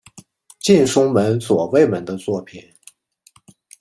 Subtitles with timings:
[0.59, 2.59] 近松门左卫门的作品。